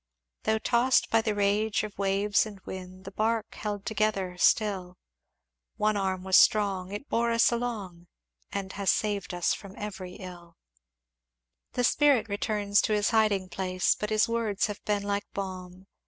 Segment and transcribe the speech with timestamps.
[0.45, 4.97] "'Though tossed by the rage of waves and wind, The bark held together still,
[5.77, 8.07] One arm was strong it bore us along,
[8.51, 10.57] And has saved from every ill.'
[11.73, 15.85] "The Spirit returns to his hiding place, But his words have been like balm.